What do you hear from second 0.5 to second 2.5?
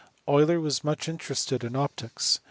was much interested in optics.